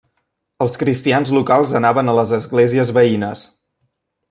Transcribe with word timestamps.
Els 0.65 0.79
cristians 0.83 1.33
locals 1.35 1.75
anaven 1.81 2.11
a 2.11 2.17
les 2.21 2.33
esglésies 2.39 2.95
veïnes. 2.99 3.47